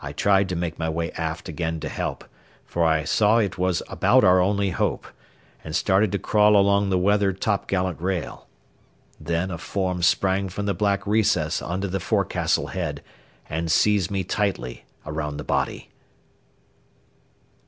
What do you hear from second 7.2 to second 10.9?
topgallant rail. Then a form sprang from the